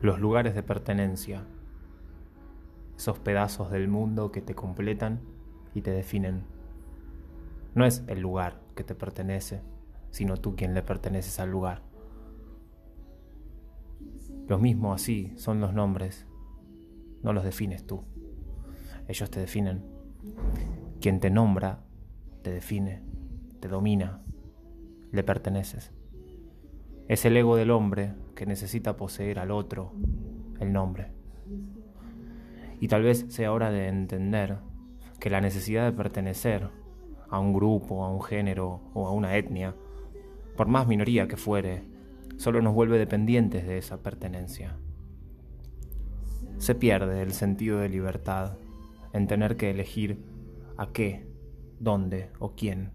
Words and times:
los 0.00 0.20
lugares 0.20 0.54
de 0.54 0.62
pertenencia, 0.62 1.44
esos 2.96 3.18
pedazos 3.18 3.70
del 3.70 3.88
mundo 3.88 4.32
que 4.32 4.40
te 4.40 4.54
completan 4.54 5.20
y 5.74 5.82
te 5.82 5.90
definen. 5.90 6.44
No 7.74 7.84
es 7.84 8.04
el 8.06 8.20
lugar 8.20 8.60
que 8.74 8.84
te 8.84 8.94
pertenece, 8.94 9.62
sino 10.10 10.36
tú 10.36 10.56
quien 10.56 10.74
le 10.74 10.82
perteneces 10.82 11.40
al 11.40 11.50
lugar. 11.50 11.82
Lo 14.48 14.58
mismo 14.58 14.92
así 14.92 15.32
son 15.36 15.60
los 15.60 15.74
nombres, 15.74 16.26
no 17.22 17.32
los 17.32 17.44
defines 17.44 17.84
tú, 17.86 18.04
ellos 19.08 19.30
te 19.30 19.40
definen. 19.40 19.84
Quien 21.00 21.20
te 21.20 21.30
nombra, 21.30 21.80
te 22.42 22.50
define, 22.50 23.02
te 23.60 23.68
domina, 23.68 24.22
le 25.12 25.22
perteneces. 25.22 25.92
Es 27.08 27.24
el 27.24 27.36
ego 27.36 27.56
del 27.56 27.70
hombre 27.70 28.14
que 28.34 28.46
necesita 28.46 28.96
poseer 28.96 29.38
al 29.38 29.52
otro, 29.52 29.92
el 30.58 30.72
nombre. 30.72 31.12
Y 32.80 32.88
tal 32.88 33.04
vez 33.04 33.26
sea 33.28 33.52
hora 33.52 33.70
de 33.70 33.86
entender 33.86 34.58
que 35.20 35.30
la 35.30 35.40
necesidad 35.40 35.84
de 35.84 35.96
pertenecer 35.96 36.68
a 37.30 37.38
un 37.38 37.52
grupo, 37.52 38.04
a 38.04 38.12
un 38.12 38.22
género 38.22 38.80
o 38.92 39.06
a 39.06 39.12
una 39.12 39.36
etnia, 39.36 39.74
por 40.56 40.66
más 40.66 40.88
minoría 40.88 41.28
que 41.28 41.36
fuere, 41.36 41.84
solo 42.38 42.60
nos 42.60 42.74
vuelve 42.74 42.98
dependientes 42.98 43.66
de 43.66 43.78
esa 43.78 44.02
pertenencia. 44.02 44.76
Se 46.58 46.74
pierde 46.74 47.22
el 47.22 47.32
sentido 47.32 47.78
de 47.78 47.88
libertad 47.88 48.56
en 49.12 49.28
tener 49.28 49.56
que 49.56 49.70
elegir 49.70 50.24
a 50.76 50.92
qué, 50.92 51.26
dónde 51.78 52.30
o 52.40 52.54
quién 52.54 52.92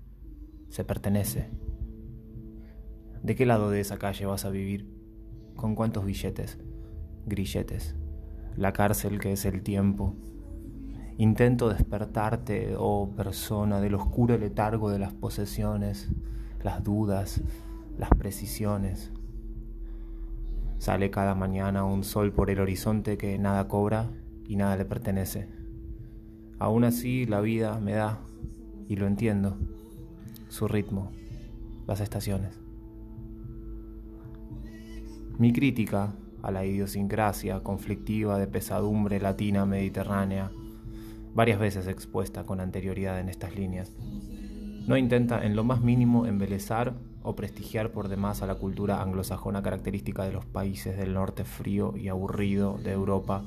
se 0.70 0.84
pertenece. 0.84 1.50
¿De 3.24 3.36
qué 3.36 3.46
lado 3.46 3.70
de 3.70 3.80
esa 3.80 3.98
calle 3.98 4.26
vas 4.26 4.46
a 4.46 4.50
vivir? 4.50 4.88
¿Con 5.56 5.76
cuántos 5.76 6.06
billetes? 6.06 6.58
Grilletes. 7.28 7.96
La 8.58 8.74
cárcel 8.74 9.20
que 9.20 9.32
es 9.32 9.46
el 9.46 9.62
tiempo. 9.62 10.16
Intento 11.18 11.70
despertarte, 11.70 12.74
oh 12.80 13.12
persona, 13.16 13.80
del 13.80 13.94
oscuro 13.94 14.40
letargo 14.40 14.90
de 14.90 14.98
las 14.98 15.14
posesiones, 15.14 16.10
las 16.64 16.84
dudas, 16.84 17.42
las 17.96 18.10
precisiones. 18.10 19.12
Sale 20.80 21.12
cada 21.12 21.36
mañana 21.36 21.86
un 21.86 22.04
sol 22.04 22.34
por 22.34 22.50
el 22.50 22.60
horizonte 22.60 23.20
que 23.20 23.38
nada 23.38 23.68
cobra 23.68 24.10
y 24.48 24.56
nada 24.56 24.76
le 24.78 24.86
pertenece. 24.86 25.48
Aún 26.58 26.84
así 26.86 27.28
la 27.28 27.40
vida 27.40 27.80
me 27.80 27.94
da, 27.94 28.20
y 28.88 28.96
lo 28.96 29.06
entiendo, 29.06 29.60
su 30.50 30.68
ritmo, 30.68 31.12
las 31.86 32.02
estaciones. 32.02 32.61
Mi 35.42 35.54
crítica 35.54 36.14
a 36.44 36.52
la 36.52 36.64
idiosincrasia 36.64 37.62
conflictiva 37.62 38.38
de 38.38 38.46
pesadumbre 38.46 39.20
latina 39.20 39.66
mediterránea, 39.66 40.52
varias 41.34 41.58
veces 41.58 41.88
expuesta 41.88 42.44
con 42.44 42.60
anterioridad 42.60 43.20
en 43.20 43.28
estas 43.28 43.56
líneas, 43.56 43.92
no 44.86 44.98
intenta 44.98 45.44
en 45.44 45.56
lo 45.56 45.64
más 45.64 45.82
mínimo 45.82 46.28
embelezar 46.28 46.94
o 47.24 47.36
prestigiar 47.36 47.92
por 47.92 48.08
demás 48.08 48.44
a 48.44 48.46
la 48.46 48.54
cultura 48.54 49.02
anglosajona 49.02 49.64
característica 49.64 50.26
de 50.26 50.34
los 50.34 50.46
países 50.46 50.96
del 50.96 51.16
norte 51.16 51.44
frío 51.44 51.98
y 51.98 52.10
aburrido 52.10 52.78
de 52.78 52.92
Europa, 52.92 53.44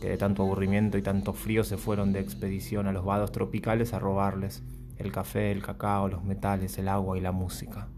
que 0.00 0.08
de 0.08 0.16
tanto 0.16 0.42
aburrimiento 0.42 0.96
y 0.96 1.02
tanto 1.02 1.34
frío 1.34 1.64
se 1.64 1.76
fueron 1.76 2.14
de 2.14 2.20
expedición 2.20 2.86
a 2.86 2.92
los 2.92 3.04
vados 3.04 3.30
tropicales 3.30 3.92
a 3.92 3.98
robarles 3.98 4.62
el 4.96 5.12
café, 5.12 5.52
el 5.52 5.60
cacao, 5.60 6.08
los 6.08 6.24
metales, 6.24 6.78
el 6.78 6.88
agua 6.88 7.18
y 7.18 7.20
la 7.20 7.32
música 7.32 7.88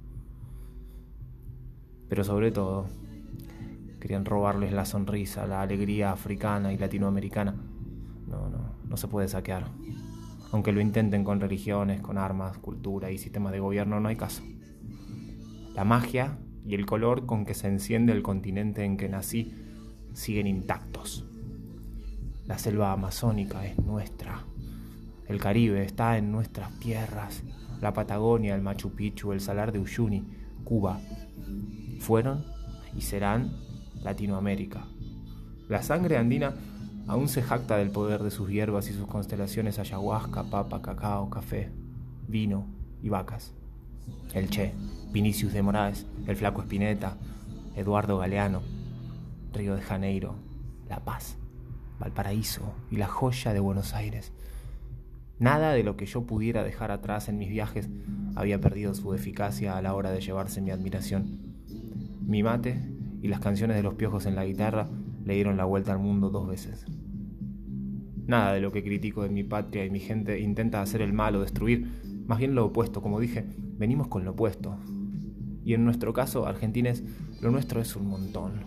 pero 2.08 2.24
sobre 2.24 2.50
todo 2.50 2.86
querían 4.00 4.24
robarles 4.24 4.72
la 4.72 4.84
sonrisa, 4.84 5.46
la 5.46 5.62
alegría 5.62 6.12
africana 6.12 6.72
y 6.72 6.78
latinoamericana. 6.78 7.54
No, 8.26 8.48
no, 8.48 8.74
no 8.86 8.96
se 8.96 9.08
puede 9.08 9.28
saquear. 9.28 9.66
Aunque 10.52 10.72
lo 10.72 10.80
intenten 10.80 11.24
con 11.24 11.40
religiones, 11.40 12.00
con 12.00 12.18
armas, 12.18 12.58
cultura 12.58 13.10
y 13.10 13.18
sistemas 13.18 13.52
de 13.52 13.60
gobierno, 13.60 14.00
no 14.00 14.08
hay 14.08 14.16
caso. 14.16 14.42
La 15.74 15.84
magia 15.84 16.38
y 16.66 16.74
el 16.74 16.86
color 16.86 17.26
con 17.26 17.44
que 17.44 17.54
se 17.54 17.66
enciende 17.66 18.12
el 18.12 18.22
continente 18.22 18.84
en 18.84 18.96
que 18.96 19.08
nací 19.08 19.54
siguen 20.12 20.46
intactos. 20.46 21.26
La 22.46 22.58
selva 22.58 22.92
amazónica 22.92 23.64
es 23.66 23.78
nuestra. 23.78 24.44
El 25.26 25.40
Caribe 25.40 25.82
está 25.82 26.18
en 26.18 26.30
nuestras 26.30 26.78
tierras. 26.78 27.42
La 27.80 27.92
Patagonia, 27.92 28.54
el 28.54 28.62
Machu 28.62 28.94
Picchu, 28.94 29.32
el 29.32 29.40
Salar 29.40 29.72
de 29.72 29.78
Uyuni, 29.78 30.24
Cuba, 30.64 31.00
fueron 32.00 32.44
y 32.96 33.02
serán 33.02 33.52
Latinoamérica. 34.02 34.86
La 35.68 35.82
sangre 35.82 36.16
andina 36.16 36.54
aún 37.06 37.28
se 37.28 37.42
jacta 37.42 37.76
del 37.76 37.90
poder 37.90 38.22
de 38.22 38.30
sus 38.30 38.48
hierbas 38.48 38.88
y 38.88 38.92
sus 38.92 39.06
constelaciones 39.06 39.78
ayahuasca, 39.78 40.44
papa, 40.44 40.82
cacao, 40.82 41.30
café, 41.30 41.70
vino 42.28 42.66
y 43.02 43.08
vacas. 43.08 43.52
El 44.32 44.50
Che, 44.50 44.74
Vinicius 45.12 45.52
de 45.52 45.62
Moraes, 45.62 46.06
el 46.26 46.36
Flaco 46.36 46.60
Espineta, 46.60 47.16
Eduardo 47.76 48.18
Galeano, 48.18 48.62
Río 49.52 49.74
de 49.76 49.82
Janeiro, 49.82 50.36
La 50.88 51.00
Paz, 51.00 51.36
Valparaíso 51.98 52.74
y 52.90 52.96
la 52.96 53.06
joya 53.06 53.52
de 53.52 53.60
Buenos 53.60 53.94
Aires. 53.94 54.32
Nada 55.38 55.72
de 55.72 55.82
lo 55.82 55.96
que 55.96 56.06
yo 56.06 56.24
pudiera 56.24 56.62
dejar 56.62 56.90
atrás 56.90 57.28
en 57.28 57.38
mis 57.38 57.50
viajes 57.50 57.88
había 58.34 58.60
perdido 58.60 58.94
su 58.94 59.14
eficacia 59.14 59.76
a 59.76 59.82
la 59.82 59.94
hora 59.94 60.10
de 60.10 60.20
llevarse 60.20 60.60
mi 60.60 60.70
admiración 60.70 61.54
mi 62.26 62.42
mate 62.42 62.80
y 63.20 63.28
las 63.28 63.40
canciones 63.40 63.76
de 63.76 63.82
los 63.82 63.94
piojos 63.94 64.26
en 64.26 64.34
la 64.34 64.46
guitarra 64.46 64.88
le 65.24 65.34
dieron 65.34 65.56
la 65.56 65.64
vuelta 65.64 65.92
al 65.92 65.98
mundo 65.98 66.30
dos 66.30 66.48
veces. 66.48 66.86
Nada 68.26 68.54
de 68.54 68.60
lo 68.60 68.72
que 68.72 68.82
critico 68.82 69.22
de 69.22 69.28
mi 69.28 69.44
patria 69.44 69.84
y 69.84 69.90
mi 69.90 70.00
gente 70.00 70.40
intenta 70.40 70.80
hacer 70.80 71.02
el 71.02 71.12
mal 71.12 71.36
o 71.36 71.42
destruir, 71.42 72.22
más 72.26 72.38
bien 72.38 72.54
lo 72.54 72.66
opuesto, 72.66 73.02
como 73.02 73.20
dije, 73.20 73.44
venimos 73.78 74.08
con 74.08 74.24
lo 74.24 74.30
opuesto. 74.30 74.78
Y 75.64 75.74
en 75.74 75.84
nuestro 75.84 76.12
caso, 76.14 76.46
argentines, 76.46 77.02
lo 77.42 77.50
nuestro 77.50 77.80
es 77.80 77.94
un 77.96 78.08
montón. 78.08 78.64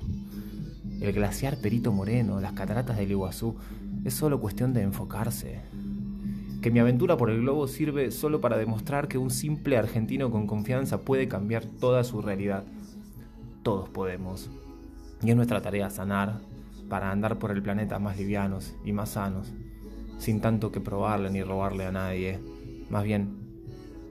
El 1.02 1.14
glaciar 1.14 1.58
Perito 1.58 1.92
Moreno, 1.92 2.40
las 2.40 2.54
cataratas 2.54 2.98
del 2.98 3.12
Iguazú, 3.12 3.56
es 4.04 4.14
solo 4.14 4.40
cuestión 4.40 4.74
de 4.74 4.84
enfocarse. 4.84 5.62
Que 6.68 6.72
mi 6.72 6.82
aventura 6.82 7.16
por 7.16 7.30
el 7.30 7.40
globo 7.40 7.66
sirve 7.66 8.12
solo 8.12 8.42
para 8.42 8.58
demostrar 8.58 9.08
que 9.08 9.18
un 9.18 9.30
simple 9.30 9.78
argentino 9.78 10.30
con 10.30 10.48
confianza 10.48 11.00
puede 11.00 11.30
cambiar 11.30 11.64
toda 11.64 12.04
su 12.04 12.22
realidad 12.22 12.66
todos 13.64 13.88
podemos. 13.88 14.50
Y 15.24 15.30
es 15.30 15.36
nuestra 15.38 15.62
tarea 15.62 15.90
sanar 15.90 16.42
para 16.90 17.10
andar 17.10 17.40
por 17.40 17.52
el 17.52 17.64
planeta 17.64 18.00
más 18.00 18.18
livianos 18.18 18.76
y 18.84 18.92
más 18.92 19.12
sanos, 19.12 19.54
sin 20.18 20.42
tanto 20.42 20.74
que 20.74 20.82
probarle 20.82 21.30
ni 21.30 21.42
robarle 21.42 21.86
a 21.86 21.94
nadie, 21.94 22.42
más 22.90 23.06
bien 23.06 23.30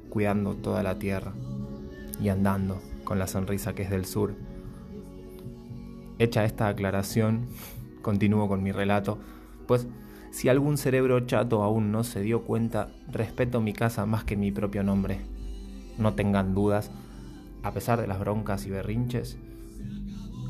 cuidando 0.08 0.54
toda 0.54 0.82
la 0.82 0.98
tierra 0.98 1.34
y 2.22 2.30
andando 2.30 2.80
con 3.04 3.18
la 3.18 3.26
sonrisa 3.26 3.74
que 3.74 3.82
es 3.82 3.90
del 3.90 4.06
sur. 4.06 4.34
Hecha 6.18 6.46
esta 6.46 6.68
aclaración, 6.68 7.48
continúo 8.00 8.48
con 8.48 8.62
mi 8.62 8.72
relato, 8.72 9.18
pues 9.66 9.87
si 10.31 10.49
algún 10.49 10.77
cerebro 10.77 11.21
chato 11.21 11.62
aún 11.62 11.93
no 11.93 12.04
se 12.04 12.21
dio 12.21 12.43
cuenta, 12.44 12.88
respeto 13.10 13.60
mi 13.60 13.72
casa 13.72 14.06
más 14.06 14.25
que 14.25 14.37
mi 14.37 14.53
propio 14.53 14.82
nombre. 14.82 15.21
No 15.99 16.15
tengan 16.15 16.54
dudas, 16.54 16.91
a 17.62 17.72
pesar 17.72 18.00
de 18.00 18.06
las 18.06 18.19
broncas 18.19 18.66
y 18.66 18.71
berrinches, 18.71 19.38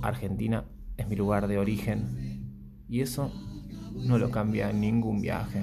Argentina 0.02 0.64
es 0.96 1.08
mi 1.08 1.16
lugar 1.16 1.48
de 1.48 1.58
origen 1.58 2.84
y 2.88 3.00
eso 3.00 3.32
no 3.94 4.18
lo 4.18 4.30
cambia 4.30 4.70
en 4.70 4.80
ningún 4.80 5.20
viaje. 5.20 5.62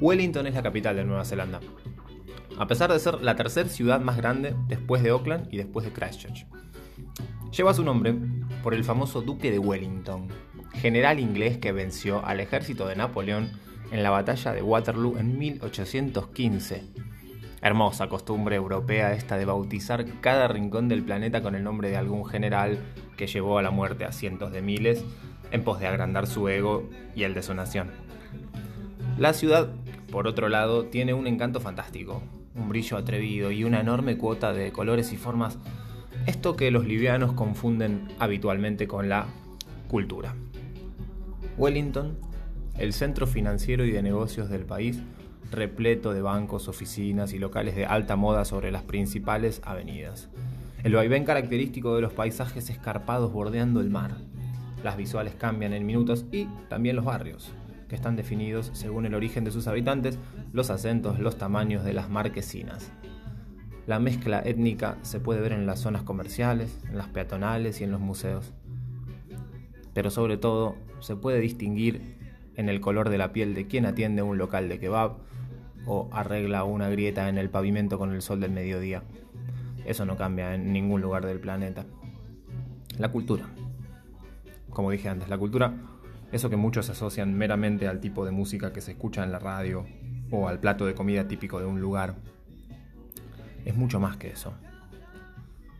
Wellington 0.00 0.48
es 0.48 0.54
la 0.54 0.62
capital 0.64 0.96
de 0.96 1.04
Nueva 1.04 1.24
Zelanda, 1.24 1.60
a 2.58 2.66
pesar 2.66 2.92
de 2.92 2.98
ser 2.98 3.22
la 3.22 3.36
tercera 3.36 3.68
ciudad 3.68 4.00
más 4.00 4.16
grande 4.16 4.54
después 4.68 5.02
de 5.02 5.10
Auckland 5.10 5.52
y 5.52 5.56
después 5.56 5.84
de 5.84 5.92
Christchurch. 5.92 6.46
Lleva 7.56 7.74
su 7.74 7.84
nombre 7.84 8.14
por 8.62 8.74
el 8.74 8.84
famoso 8.84 9.20
Duque 9.20 9.50
de 9.50 9.58
Wellington, 9.58 10.28
general 10.74 11.20
inglés 11.20 11.58
que 11.58 11.72
venció 11.72 12.24
al 12.24 12.40
ejército 12.40 12.86
de 12.86 12.96
Napoleón 12.96 13.50
en 13.90 14.02
la 14.02 14.10
batalla 14.10 14.52
de 14.52 14.62
Waterloo 14.62 15.18
en 15.18 15.38
1815. 15.38 16.84
Hermosa 17.60 18.08
costumbre 18.08 18.56
europea 18.56 19.12
esta 19.12 19.36
de 19.36 19.44
bautizar 19.44 20.04
cada 20.20 20.48
rincón 20.48 20.88
del 20.88 21.04
planeta 21.04 21.42
con 21.42 21.54
el 21.54 21.62
nombre 21.62 21.90
de 21.90 21.96
algún 21.96 22.24
general 22.24 22.78
que 23.16 23.26
llevó 23.26 23.58
a 23.58 23.62
la 23.62 23.70
muerte 23.70 24.04
a 24.04 24.12
cientos 24.12 24.50
de 24.50 24.62
miles 24.62 25.04
en 25.50 25.62
pos 25.62 25.78
de 25.78 25.86
agrandar 25.86 26.26
su 26.26 26.48
ego 26.48 26.88
y 27.14 27.24
el 27.24 27.34
de 27.34 27.42
su 27.42 27.54
nación. 27.54 27.90
La 29.18 29.34
ciudad, 29.34 29.68
por 30.10 30.26
otro 30.26 30.48
lado, 30.48 30.86
tiene 30.86 31.12
un 31.12 31.26
encanto 31.26 31.60
fantástico, 31.60 32.22
un 32.54 32.68
brillo 32.68 32.96
atrevido 32.96 33.50
y 33.50 33.64
una 33.64 33.80
enorme 33.80 34.16
cuota 34.16 34.52
de 34.52 34.72
colores 34.72 35.12
y 35.12 35.16
formas 35.16 35.58
esto 36.26 36.54
que 36.56 36.70
los 36.70 36.86
livianos 36.86 37.32
confunden 37.32 38.08
habitualmente 38.18 38.86
con 38.86 39.08
la 39.08 39.26
cultura. 39.88 40.34
Wellington 41.56 42.16
el 42.78 42.92
centro 42.92 43.26
financiero 43.26 43.84
y 43.84 43.90
de 43.90 44.02
negocios 44.02 44.48
del 44.48 44.64
país, 44.64 45.00
repleto 45.50 46.12
de 46.12 46.22
bancos, 46.22 46.68
oficinas 46.68 47.32
y 47.32 47.38
locales 47.38 47.76
de 47.76 47.86
alta 47.86 48.16
moda 48.16 48.44
sobre 48.44 48.72
las 48.72 48.82
principales 48.82 49.60
avenidas. 49.64 50.30
El 50.82 50.94
vaivén 50.94 51.24
característico 51.24 51.94
de 51.94 52.00
los 52.00 52.12
paisajes 52.12 52.70
escarpados 52.70 53.32
bordeando 53.32 53.80
el 53.80 53.90
mar. 53.90 54.16
Las 54.82 54.96
visuales 54.96 55.34
cambian 55.34 55.74
en 55.74 55.86
minutos 55.86 56.24
y 56.32 56.48
también 56.68 56.96
los 56.96 57.04
barrios, 57.04 57.52
que 57.92 57.96
están 57.96 58.16
definidos 58.16 58.70
según 58.72 59.04
el 59.04 59.14
origen 59.14 59.44
de 59.44 59.50
sus 59.50 59.66
habitantes, 59.66 60.18
los 60.54 60.70
acentos, 60.70 61.18
los 61.18 61.36
tamaños 61.36 61.84
de 61.84 61.92
las 61.92 62.08
marquesinas. 62.08 62.90
La 63.86 63.98
mezcla 63.98 64.40
étnica 64.42 64.96
se 65.02 65.20
puede 65.20 65.42
ver 65.42 65.52
en 65.52 65.66
las 65.66 65.80
zonas 65.80 66.02
comerciales, 66.02 66.80
en 66.88 66.96
las 66.96 67.08
peatonales 67.08 67.82
y 67.82 67.84
en 67.84 67.90
los 67.90 68.00
museos. 68.00 68.54
Pero 69.92 70.10
sobre 70.10 70.38
todo 70.38 70.74
se 71.00 71.16
puede 71.16 71.40
distinguir 71.40 72.16
en 72.56 72.70
el 72.70 72.80
color 72.80 73.10
de 73.10 73.18
la 73.18 73.34
piel 73.34 73.52
de 73.52 73.66
quien 73.66 73.84
atiende 73.84 74.22
un 74.22 74.38
local 74.38 74.70
de 74.70 74.80
kebab 74.80 75.18
o 75.84 76.08
arregla 76.12 76.64
una 76.64 76.88
grieta 76.88 77.28
en 77.28 77.36
el 77.36 77.50
pavimento 77.50 77.98
con 77.98 78.14
el 78.14 78.22
sol 78.22 78.40
del 78.40 78.52
mediodía. 78.52 79.02
Eso 79.84 80.06
no 80.06 80.16
cambia 80.16 80.54
en 80.54 80.72
ningún 80.72 81.02
lugar 81.02 81.26
del 81.26 81.40
planeta. 81.40 81.84
La 82.96 83.10
cultura. 83.10 83.50
Como 84.70 84.90
dije 84.90 85.10
antes, 85.10 85.28
la 85.28 85.36
cultura, 85.36 85.74
eso 86.32 86.48
que 86.48 86.56
muchos 86.56 86.88
asocian 86.88 87.34
meramente 87.34 87.86
al 87.86 88.00
tipo 88.00 88.24
de 88.24 88.30
música 88.30 88.72
que 88.72 88.80
se 88.80 88.92
escucha 88.92 89.22
en 89.22 89.32
la 89.32 89.38
radio 89.38 89.84
o 90.30 90.48
al 90.48 90.58
plato 90.58 90.86
de 90.86 90.94
comida 90.94 91.28
típico 91.28 91.60
de 91.60 91.66
un 91.66 91.80
lugar 91.80 92.16
es 93.64 93.76
mucho 93.76 94.00
más 94.00 94.16
que 94.16 94.30
eso. 94.30 94.54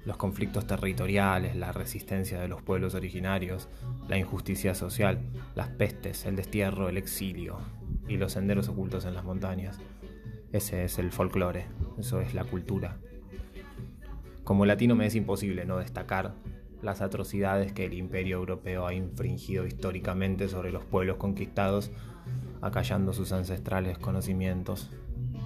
Los 0.04 0.16
conflictos 0.16 0.66
territoriales, 0.66 1.56
la 1.56 1.72
resistencia 1.72 2.40
de 2.40 2.48
los 2.48 2.60
pueblos 2.60 2.94
originarios, 2.94 3.68
la 4.08 4.18
injusticia 4.18 4.74
social, 4.74 5.20
las 5.54 5.68
pestes, 5.68 6.26
el 6.26 6.36
destierro, 6.36 6.88
el 6.88 6.96
exilio 6.96 7.58
y 8.08 8.16
los 8.16 8.32
senderos 8.32 8.68
ocultos 8.68 9.04
en 9.04 9.14
las 9.14 9.24
montañas. 9.24 9.78
Ese 10.52 10.84
es 10.84 10.98
el 10.98 11.12
folclore, 11.12 11.66
eso 11.98 12.20
es 12.20 12.34
la 12.34 12.44
cultura. 12.44 12.98
Como 14.44 14.66
latino 14.66 14.96
me 14.96 15.06
es 15.06 15.14
imposible 15.14 15.64
no 15.64 15.78
destacar 15.78 16.34
las 16.82 17.00
atrocidades 17.00 17.72
que 17.72 17.86
el 17.86 17.94
imperio 17.94 18.36
europeo 18.36 18.86
ha 18.86 18.94
infringido 18.94 19.66
históricamente 19.66 20.48
sobre 20.48 20.72
los 20.72 20.84
pueblos 20.84 21.16
conquistados, 21.16 21.90
acallando 22.60 23.12
sus 23.12 23.32
ancestrales 23.32 23.98
conocimientos, 23.98 24.90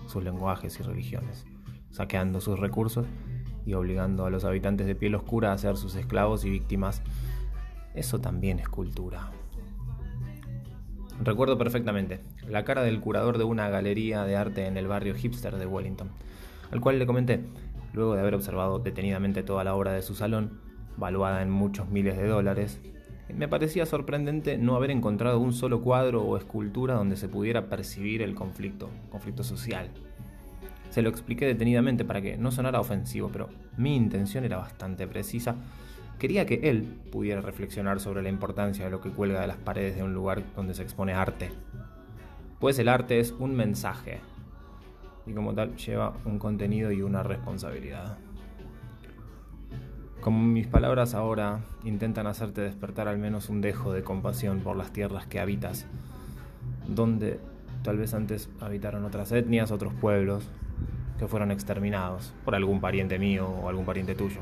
sus 0.06 0.24
lenguajes 0.24 0.80
y 0.80 0.82
religiones 0.82 1.46
saqueando 1.96 2.42
sus 2.42 2.58
recursos 2.60 3.06
y 3.64 3.72
obligando 3.72 4.26
a 4.26 4.30
los 4.30 4.44
habitantes 4.44 4.86
de 4.86 4.94
piel 4.94 5.14
oscura 5.14 5.52
a 5.52 5.58
ser 5.58 5.78
sus 5.78 5.94
esclavos 5.94 6.44
y 6.44 6.50
víctimas. 6.50 7.02
Eso 7.94 8.20
también 8.20 8.58
es 8.58 8.68
cultura. 8.68 9.30
Recuerdo 11.22 11.56
perfectamente 11.56 12.20
la 12.46 12.64
cara 12.64 12.82
del 12.82 13.00
curador 13.00 13.38
de 13.38 13.44
una 13.44 13.70
galería 13.70 14.24
de 14.24 14.36
arte 14.36 14.66
en 14.66 14.76
el 14.76 14.86
barrio 14.86 15.14
hipster 15.14 15.56
de 15.56 15.66
Wellington, 15.66 16.10
al 16.70 16.82
cual 16.82 16.98
le 16.98 17.06
comenté, 17.06 17.40
luego 17.94 18.14
de 18.14 18.20
haber 18.20 18.34
observado 18.34 18.78
detenidamente 18.78 19.42
toda 19.42 19.64
la 19.64 19.74
obra 19.74 19.92
de 19.92 20.02
su 20.02 20.14
salón, 20.14 20.60
valuada 20.96 21.42
en 21.42 21.50
muchos 21.50 21.88
miles 21.88 22.16
de 22.16 22.26
dólares, 22.26 22.80
me 23.34 23.48
parecía 23.48 23.86
sorprendente 23.86 24.56
no 24.56 24.76
haber 24.76 24.90
encontrado 24.90 25.40
un 25.40 25.52
solo 25.52 25.82
cuadro 25.82 26.22
o 26.22 26.36
escultura 26.36 26.94
donde 26.94 27.16
se 27.16 27.28
pudiera 27.28 27.68
percibir 27.68 28.22
el 28.22 28.34
conflicto, 28.34 28.88
conflicto 29.10 29.42
social, 29.42 29.90
se 30.96 31.02
lo 31.02 31.10
expliqué 31.10 31.44
detenidamente 31.44 32.06
para 32.06 32.22
que 32.22 32.38
no 32.38 32.50
sonara 32.50 32.80
ofensivo, 32.80 33.28
pero 33.30 33.50
mi 33.76 33.94
intención 33.96 34.44
era 34.44 34.56
bastante 34.56 35.06
precisa. 35.06 35.54
Quería 36.18 36.46
que 36.46 36.70
él 36.70 36.84
pudiera 37.12 37.42
reflexionar 37.42 38.00
sobre 38.00 38.22
la 38.22 38.30
importancia 38.30 38.86
de 38.86 38.90
lo 38.90 39.02
que 39.02 39.10
cuelga 39.10 39.42
de 39.42 39.46
las 39.46 39.58
paredes 39.58 39.96
de 39.96 40.02
un 40.02 40.14
lugar 40.14 40.42
donde 40.54 40.72
se 40.72 40.82
expone 40.82 41.12
arte. 41.12 41.50
Pues 42.60 42.78
el 42.78 42.88
arte 42.88 43.20
es 43.20 43.32
un 43.32 43.54
mensaje 43.54 44.20
y 45.26 45.34
como 45.34 45.52
tal 45.52 45.76
lleva 45.76 46.14
un 46.24 46.38
contenido 46.38 46.90
y 46.90 47.02
una 47.02 47.22
responsabilidad. 47.22 48.16
Como 50.26 50.42
mis 50.42 50.66
palabras 50.66 51.14
ahora 51.14 51.60
intentan 51.84 52.26
hacerte 52.26 52.60
despertar 52.60 53.06
al 53.06 53.16
menos 53.16 53.48
un 53.48 53.60
dejo 53.60 53.92
de 53.92 54.02
compasión 54.02 54.58
por 54.58 54.74
las 54.74 54.92
tierras 54.92 55.24
que 55.24 55.38
habitas, 55.38 55.86
donde 56.88 57.38
tal 57.84 57.96
vez 57.96 58.12
antes 58.12 58.50
habitaron 58.58 59.04
otras 59.04 59.30
etnias, 59.30 59.70
otros 59.70 59.94
pueblos, 59.94 60.48
que 61.20 61.28
fueron 61.28 61.52
exterminados 61.52 62.34
por 62.44 62.56
algún 62.56 62.80
pariente 62.80 63.20
mío 63.20 63.46
o 63.48 63.68
algún 63.68 63.84
pariente 63.84 64.16
tuyo. 64.16 64.40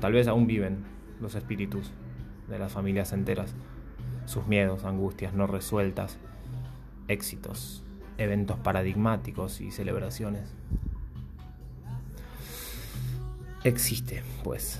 Tal 0.00 0.12
vez 0.12 0.28
aún 0.28 0.46
viven 0.46 0.84
los 1.20 1.34
espíritus 1.34 1.90
de 2.48 2.60
las 2.60 2.70
familias 2.70 3.12
enteras, 3.12 3.56
sus 4.24 4.46
miedos, 4.46 4.84
angustias 4.84 5.34
no 5.34 5.48
resueltas, 5.48 6.16
éxitos, 7.08 7.82
eventos 8.18 8.56
paradigmáticos 8.60 9.60
y 9.60 9.72
celebraciones. 9.72 10.54
Existe, 13.66 14.22
pues, 14.44 14.78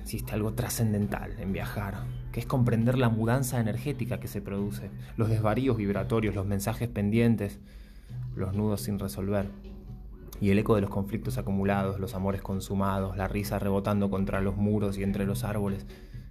existe 0.00 0.34
algo 0.34 0.52
trascendental 0.52 1.32
en 1.40 1.52
viajar, 1.52 2.04
que 2.30 2.38
es 2.38 2.46
comprender 2.46 2.96
la 2.96 3.08
mudanza 3.08 3.58
energética 3.58 4.20
que 4.20 4.28
se 4.28 4.40
produce, 4.40 4.92
los 5.16 5.28
desvaríos 5.28 5.76
vibratorios, 5.76 6.36
los 6.36 6.46
mensajes 6.46 6.88
pendientes, 6.88 7.58
los 8.36 8.54
nudos 8.54 8.82
sin 8.82 9.00
resolver 9.00 9.50
y 10.40 10.50
el 10.50 10.60
eco 10.60 10.76
de 10.76 10.82
los 10.82 10.90
conflictos 10.90 11.38
acumulados, 11.38 11.98
los 11.98 12.14
amores 12.14 12.40
consumados, 12.40 13.16
la 13.16 13.26
risa 13.26 13.58
rebotando 13.58 14.10
contra 14.10 14.40
los 14.40 14.56
muros 14.56 14.96
y 14.96 15.02
entre 15.02 15.26
los 15.26 15.42
árboles. 15.42 15.84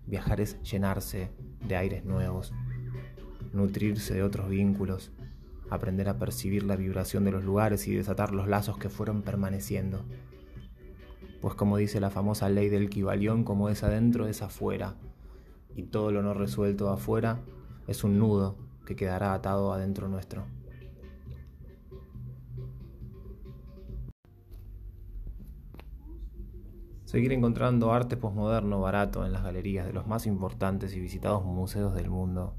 Viajar 0.08 0.40
es 0.40 0.62
llenarse 0.62 1.32
de 1.68 1.76
aires 1.76 2.06
nuevos, 2.06 2.54
nutrirse 3.52 4.14
de 4.14 4.24
otros 4.24 4.48
vínculos, 4.48 5.12
aprender 5.70 6.08
a 6.08 6.18
percibir 6.18 6.64
la 6.64 6.78
vibración 6.78 7.26
de 7.26 7.34
los 7.34 7.44
lugares 7.44 7.90
y 7.90 7.94
desatar 7.94 8.32
los 8.32 8.48
lazos 8.48 8.78
que 8.78 8.88
fueron 8.88 9.22
permaneciendo. 9.22 10.06
Pues 11.44 11.56
como 11.56 11.76
dice 11.76 12.00
la 12.00 12.10
famosa 12.10 12.48
ley 12.48 12.70
del 12.70 12.90
Kibalión, 12.90 13.44
como 13.44 13.68
es 13.68 13.84
adentro 13.84 14.28
es 14.28 14.42
afuera, 14.42 14.96
y 15.76 15.84
todo 15.84 16.10
lo 16.10 16.22
no 16.22 16.34
resuelto 16.34 16.90
afuera 16.90 17.42
es 17.86 18.06
un 18.06 18.18
nudo 18.18 18.56
que 18.86 18.96
quedará 18.96 19.34
atado 19.34 19.74
adentro 19.74 20.08
nuestro. 20.08 20.46
seguir 27.04 27.34
encontrando 27.34 27.92
arte 27.92 28.16
posmoderno 28.16 28.80
barato 28.80 29.26
en 29.26 29.34
las 29.34 29.44
galerías 29.44 29.86
de 29.86 29.92
los 29.92 30.08
más 30.08 30.26
importantes 30.26 30.96
y 30.96 31.02
visitados 31.02 31.44
museos 31.44 31.94
del 31.94 32.10
mundo 32.10 32.56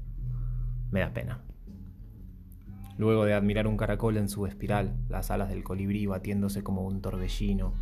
me 0.91 0.99
da 0.99 1.11
pena. 1.11 1.41
Luego 2.99 3.25
de 3.25 3.33
admirar 3.33 3.65
un 3.65 3.77
caracol 3.77 4.15
en 4.17 4.29
su 4.29 4.45
espiral, 4.45 4.95
las 5.09 5.31
alas 5.31 5.49
del 5.49 5.63
colibrí 5.63 6.05
batiéndose 6.05 6.63
como 6.63 6.85
un 6.85 7.01
torbellino, 7.01 7.73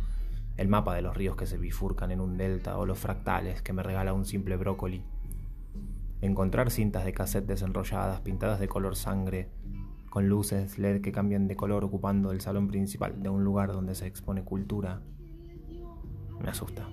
el 0.56 0.68
mapa 0.68 0.94
de 0.94 1.02
los 1.02 1.16
ríos 1.16 1.36
que 1.36 1.46
se 1.46 1.58
bifurcan 1.58 2.10
en 2.10 2.20
un 2.20 2.36
delta 2.36 2.78
o 2.78 2.86
los 2.86 2.98
fractales 2.98 3.62
que 3.62 3.72
me 3.72 3.82
regala 3.82 4.12
un 4.12 4.24
simple 4.24 4.56
brócoli, 4.56 5.04
encontrar 6.20 6.70
cintas 6.70 7.04
de 7.04 7.12
cassette 7.12 7.46
desenrolladas 7.46 8.20
pintadas 8.20 8.60
de 8.60 8.68
color 8.68 8.96
sangre, 8.96 9.50
con 10.08 10.28
luces 10.28 10.78
LED 10.78 11.00
que 11.00 11.12
cambian 11.12 11.48
de 11.48 11.56
color 11.56 11.84
ocupando 11.84 12.30
el 12.30 12.40
salón 12.40 12.68
principal 12.68 13.22
de 13.22 13.28
un 13.28 13.42
lugar 13.42 13.72
donde 13.72 13.94
se 13.94 14.06
expone 14.06 14.44
cultura 14.44 15.02
me 16.40 16.50
asusta. 16.50 16.88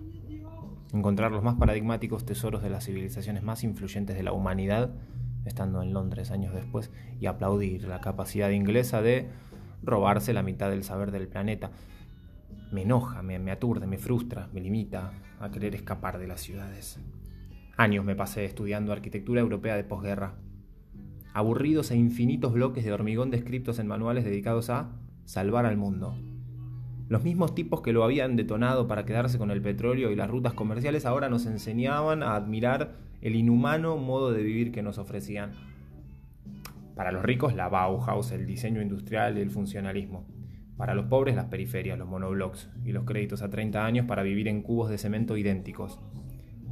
Encontrar 0.93 1.31
los 1.31 1.43
más 1.43 1.55
paradigmáticos 1.55 2.25
tesoros 2.25 2.61
de 2.63 2.69
las 2.69 2.85
civilizaciones 2.85 3.43
más 3.43 3.63
influyentes 3.63 4.15
de 4.15 4.23
la 4.23 4.33
humanidad, 4.33 4.93
estando 5.45 5.81
en 5.81 5.93
Londres 5.93 6.31
años 6.31 6.53
después, 6.53 6.91
y 7.19 7.27
aplaudir 7.27 7.87
la 7.87 8.01
capacidad 8.01 8.49
inglesa 8.49 9.01
de 9.01 9.29
robarse 9.83 10.33
la 10.33 10.43
mitad 10.43 10.69
del 10.69 10.83
saber 10.83 11.11
del 11.11 11.27
planeta. 11.27 11.71
Me 12.71 12.83
enoja, 12.83 13.21
me, 13.21 13.51
aturde, 13.51 13.85
me 13.85 13.97
frustra, 13.97 14.47
me 14.53 14.61
limita 14.61 15.11
a 15.41 15.51
querer 15.51 15.75
escapar 15.75 16.17
de 16.17 16.27
las 16.27 16.39
ciudades. 16.39 16.99
Años 17.75 18.05
me 18.05 18.15
pasé 18.15 18.45
estudiando 18.45 18.93
arquitectura 18.93 19.41
europea 19.41 19.75
de 19.75 19.83
posguerra. 19.83 20.35
Aburridos 21.33 21.91
e 21.91 21.97
infinitos 21.97 22.53
bloques 22.53 22.85
de 22.85 22.93
hormigón 22.93 23.29
descritos 23.29 23.77
en 23.79 23.87
manuales 23.87 24.23
dedicados 24.23 24.69
a 24.69 24.89
salvar 25.25 25.65
al 25.65 25.75
mundo. 25.75 26.15
Los 27.09 27.25
mismos 27.25 27.55
tipos 27.55 27.81
que 27.81 27.91
lo 27.91 28.05
habían 28.05 28.37
detonado 28.37 28.87
para 28.87 29.03
quedarse 29.03 29.37
con 29.37 29.51
el 29.51 29.61
petróleo 29.61 30.09
y 30.09 30.15
las 30.15 30.29
rutas 30.29 30.53
comerciales 30.53 31.05
ahora 31.05 31.27
nos 31.27 31.45
enseñaban 31.45 32.23
a 32.23 32.37
admirar 32.37 32.95
el 33.19 33.35
inhumano 33.35 33.97
modo 33.97 34.31
de 34.31 34.43
vivir 34.43 34.71
que 34.71 34.81
nos 34.81 34.97
ofrecían. 34.97 35.51
Para 36.95 37.11
los 37.11 37.23
ricos 37.23 37.53
la 37.53 37.67
Bauhaus, 37.67 38.31
el 38.31 38.45
diseño 38.45 38.81
industrial 38.81 39.37
y 39.37 39.41
el 39.41 39.51
funcionalismo. 39.51 40.25
Para 40.81 40.95
los 40.95 41.05
pobres 41.05 41.35
las 41.35 41.45
periferias, 41.45 41.95
los 41.99 42.07
monoblocks 42.07 42.67
y 42.83 42.91
los 42.91 43.03
créditos 43.03 43.43
a 43.43 43.51
30 43.51 43.85
años 43.85 44.07
para 44.07 44.23
vivir 44.23 44.47
en 44.47 44.63
cubos 44.63 44.89
de 44.89 44.97
cemento 44.97 45.37
idénticos. 45.37 45.99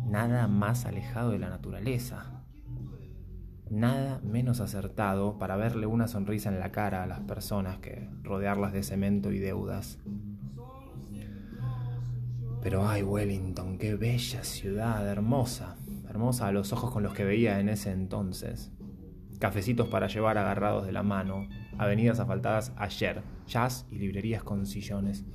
Nada 0.07 0.47
más 0.47 0.87
alejado 0.87 1.29
de 1.29 1.37
la 1.37 1.49
naturaleza. 1.49 2.41
Nada 3.69 4.19
menos 4.23 4.61
acertado 4.61 5.37
para 5.37 5.57
verle 5.57 5.85
una 5.85 6.07
sonrisa 6.07 6.49
en 6.49 6.59
la 6.59 6.71
cara 6.71 7.03
a 7.03 7.05
las 7.05 7.19
personas 7.19 7.77
que 7.77 8.09
rodearlas 8.23 8.73
de 8.73 8.81
cemento 8.81 9.31
y 9.31 9.37
deudas. 9.37 9.99
Pero 12.63 12.89
ay, 12.89 13.03
Wellington, 13.03 13.77
qué 13.77 13.93
bella 13.93 14.43
ciudad, 14.43 15.07
hermosa, 15.07 15.77
hermosa 16.09 16.47
a 16.47 16.51
los 16.51 16.73
ojos 16.73 16.89
con 16.89 17.03
los 17.03 17.13
que 17.13 17.25
veía 17.25 17.59
en 17.59 17.69
ese 17.69 17.91
entonces. 17.91 18.71
cafecitos 19.37 19.87
para 19.87 20.07
llevar 20.07 20.39
agarrados 20.39 20.87
de 20.87 20.93
la 20.93 21.03
mano, 21.03 21.47
avenidas 21.79 22.19
asfaltadas 22.19 22.73
ayer, 22.77 23.23
jazz 23.47 23.87
y 23.89 23.97
librerías 23.97 24.43
con 24.43 24.65
sillones, 24.65 25.25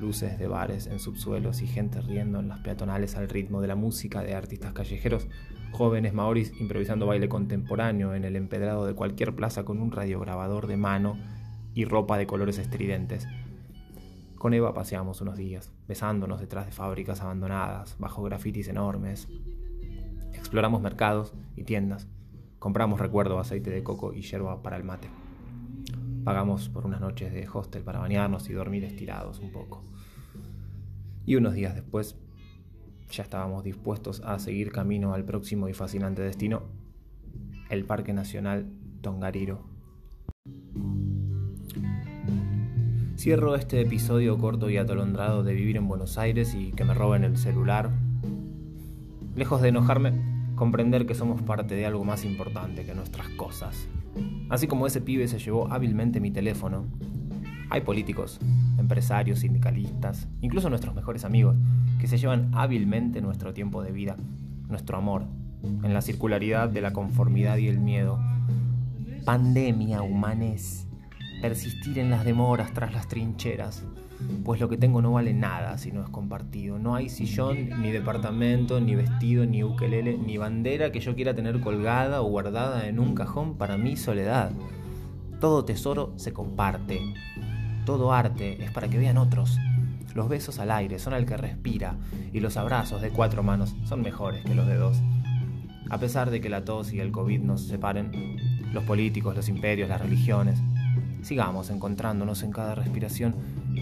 luces 0.00 0.38
de 0.38 0.48
bares 0.48 0.88
en 0.88 0.98
subsuelos 0.98 1.62
y 1.62 1.66
gente 1.66 2.00
riendo 2.00 2.40
en 2.40 2.48
las 2.48 2.58
peatonales 2.58 3.16
al 3.16 3.28
ritmo 3.28 3.60
de 3.60 3.68
la 3.68 3.76
música 3.76 4.22
de 4.22 4.34
artistas 4.34 4.72
callejeros, 4.72 5.28
jóvenes 5.70 6.12
maoris 6.12 6.52
improvisando 6.60 7.06
baile 7.06 7.28
contemporáneo 7.28 8.14
en 8.14 8.24
el 8.24 8.34
empedrado 8.34 8.84
de 8.84 8.94
cualquier 8.94 9.36
plaza 9.36 9.64
con 9.64 9.80
un 9.80 9.92
radiograbador 9.92 10.66
de 10.66 10.76
mano 10.76 11.16
y 11.72 11.84
ropa 11.84 12.18
de 12.18 12.26
colores 12.26 12.58
estridentes. 12.58 13.28
Con 14.36 14.54
Eva 14.54 14.74
paseamos 14.74 15.20
unos 15.20 15.36
días, 15.36 15.70
besándonos 15.86 16.40
detrás 16.40 16.66
de 16.66 16.72
fábricas 16.72 17.20
abandonadas, 17.20 17.96
bajo 17.98 18.22
grafitis 18.22 18.68
enormes. 18.68 19.28
Exploramos 20.32 20.80
mercados 20.80 21.34
y 21.54 21.62
tiendas. 21.62 22.08
Compramos 22.58 22.98
recuerdo 22.98 23.38
aceite 23.38 23.70
de 23.70 23.84
coco 23.84 24.12
y 24.12 24.22
yerba 24.22 24.62
para 24.62 24.76
el 24.76 24.84
mate. 24.84 25.08
Pagamos 26.24 26.68
por 26.68 26.84
unas 26.86 27.00
noches 27.00 27.32
de 27.32 27.48
hostel 27.52 27.82
para 27.82 27.98
bañarnos 27.98 28.48
y 28.50 28.52
dormir 28.52 28.84
estirados 28.84 29.38
un 29.40 29.50
poco. 29.50 29.82
Y 31.24 31.36
unos 31.36 31.54
días 31.54 31.74
después 31.74 32.16
ya 33.10 33.22
estábamos 33.22 33.64
dispuestos 33.64 34.20
a 34.20 34.38
seguir 34.38 34.70
camino 34.70 35.14
al 35.14 35.24
próximo 35.24 35.68
y 35.68 35.72
fascinante 35.72 36.22
destino, 36.22 36.62
el 37.70 37.84
Parque 37.84 38.12
Nacional 38.12 38.66
Tongariro. 39.00 39.64
Cierro 43.16 43.54
este 43.54 43.80
episodio 43.80 44.38
corto 44.38 44.70
y 44.70 44.76
atolondrado 44.76 45.42
de 45.42 45.54
vivir 45.54 45.76
en 45.76 45.88
Buenos 45.88 46.18
Aires 46.18 46.54
y 46.54 46.72
que 46.72 46.84
me 46.84 46.94
roben 46.94 47.24
el 47.24 47.36
celular. 47.36 47.90
Lejos 49.36 49.60
de 49.60 49.68
enojarme, 49.68 50.54
comprender 50.54 51.06
que 51.06 51.14
somos 51.14 51.42
parte 51.42 51.74
de 51.74 51.86
algo 51.86 52.04
más 52.04 52.24
importante 52.24 52.84
que 52.84 52.94
nuestras 52.94 53.28
cosas. 53.30 53.88
Así 54.48 54.66
como 54.66 54.86
ese 54.86 55.00
pibe 55.00 55.28
se 55.28 55.38
llevó 55.38 55.72
hábilmente 55.72 56.20
mi 56.20 56.30
teléfono, 56.30 56.86
hay 57.70 57.82
políticos, 57.82 58.40
empresarios, 58.78 59.38
sindicalistas, 59.38 60.28
incluso 60.40 60.68
nuestros 60.68 60.94
mejores 60.94 61.24
amigos, 61.24 61.56
que 62.00 62.08
se 62.08 62.18
llevan 62.18 62.50
hábilmente 62.52 63.20
nuestro 63.20 63.54
tiempo 63.54 63.82
de 63.82 63.92
vida, 63.92 64.16
nuestro 64.68 64.98
amor, 64.98 65.26
en 65.62 65.94
la 65.94 66.02
circularidad 66.02 66.68
de 66.68 66.80
la 66.80 66.92
conformidad 66.92 67.58
y 67.58 67.68
el 67.68 67.78
miedo. 67.78 68.18
Pandemia, 69.24 70.02
humanes, 70.02 70.88
persistir 71.40 71.98
en 71.98 72.10
las 72.10 72.24
demoras 72.24 72.72
tras 72.72 72.92
las 72.92 73.08
trincheras, 73.08 73.84
pues 74.44 74.60
lo 74.60 74.68
que 74.68 74.76
tengo 74.76 75.00
no 75.00 75.12
vale 75.12 75.32
nada 75.32 75.78
si 75.78 75.92
no 75.92 76.02
es 76.02 76.08
compartido. 76.10 76.78
No 76.78 76.94
hay 76.94 77.08
sillón, 77.08 77.82
ni 77.82 77.90
departamento, 77.90 78.80
ni 78.80 78.94
vestido, 78.94 79.46
ni 79.46 79.64
ukelele, 79.64 80.18
ni 80.18 80.36
bandera 80.36 80.92
que 80.92 81.00
yo 81.00 81.14
quiera 81.14 81.34
tener 81.34 81.60
colgada 81.60 82.20
o 82.22 82.28
guardada 82.28 82.86
en 82.86 82.98
un 82.98 83.14
cajón 83.14 83.56
para 83.56 83.76
mi 83.76 83.96
soledad. 83.96 84.52
Todo 85.40 85.64
tesoro 85.64 86.12
se 86.16 86.32
comparte. 86.32 87.00
Todo 87.86 88.12
arte 88.12 88.62
es 88.62 88.70
para 88.70 88.88
que 88.88 88.98
vean 88.98 89.16
otros. 89.16 89.58
Los 90.14 90.28
besos 90.28 90.58
al 90.58 90.70
aire 90.70 90.98
son 90.98 91.14
al 91.14 91.24
que 91.24 91.36
respira 91.36 91.96
y 92.32 92.40
los 92.40 92.56
abrazos 92.56 93.00
de 93.00 93.10
cuatro 93.10 93.42
manos 93.42 93.74
son 93.84 94.02
mejores 94.02 94.44
que 94.44 94.54
los 94.54 94.66
de 94.66 94.76
dos. 94.76 95.00
A 95.88 95.98
pesar 95.98 96.30
de 96.30 96.40
que 96.40 96.48
la 96.48 96.64
tos 96.64 96.92
y 96.92 97.00
el 97.00 97.10
COVID 97.10 97.40
nos 97.40 97.62
separen, 97.62 98.12
los 98.72 98.84
políticos, 98.84 99.34
los 99.34 99.48
imperios, 99.48 99.88
las 99.88 100.00
religiones, 100.00 100.60
sigamos 101.22 101.70
encontrándonos 101.70 102.42
en 102.42 102.50
cada 102.50 102.74
respiración, 102.74 103.34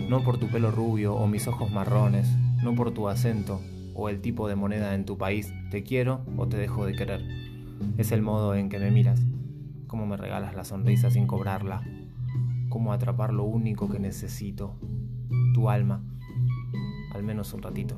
no 0.08 0.22
por 0.22 0.38
tu 0.38 0.48
pelo 0.48 0.70
rubio 0.70 1.14
o 1.14 1.26
mis 1.26 1.46
ojos 1.48 1.70
marrones, 1.70 2.28
no 2.62 2.74
por 2.74 2.92
tu 2.92 3.08
acento 3.08 3.60
o 3.94 4.08
el 4.08 4.20
tipo 4.20 4.48
de 4.48 4.56
moneda 4.56 4.94
en 4.94 5.04
tu 5.04 5.18
país, 5.18 5.52
te 5.70 5.82
quiero 5.82 6.22
o 6.36 6.46
te 6.46 6.56
dejo 6.56 6.86
de 6.86 6.94
querer. 6.94 7.22
Es 7.96 8.12
el 8.12 8.22
modo 8.22 8.54
en 8.54 8.68
que 8.68 8.78
me 8.78 8.90
miras, 8.90 9.20
cómo 9.86 10.06
me 10.06 10.16
regalas 10.16 10.54
la 10.54 10.64
sonrisa 10.64 11.10
sin 11.10 11.26
cobrarla, 11.26 11.82
cómo 12.68 12.92
atrapar 12.92 13.32
lo 13.32 13.44
único 13.44 13.88
que 13.88 13.98
necesito, 13.98 14.74
tu 15.54 15.68
alma 15.68 16.02
al 17.14 17.22
menos 17.22 17.52
un 17.52 17.62
ratito. 17.62 17.96